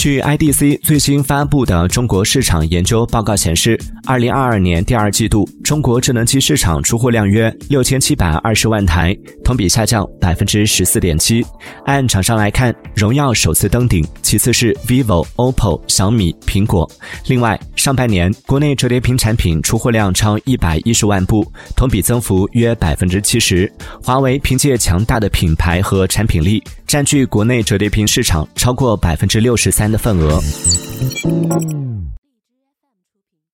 [0.00, 11.44] 据 IDC 最新发布的中国市场研究报告显示，二零二二年第二季度中国智能机市场出货量约六千七百二十万台，同比下降百分之十四点七。
[11.84, 16.90] 按厂商来看，荣耀首次登顶，其次是 vivo、OPPO、小米、苹果。
[17.26, 21.46] 另外，上半年国内折叠屏产品出货量超一百一十万部，
[21.76, 23.70] 同比增幅约百分之七十。
[24.02, 29.88] 华为凭借强大的品牌和产品力，占据国内折叠屏市场超过百分之六十三。
[29.88, 30.40] 的份额。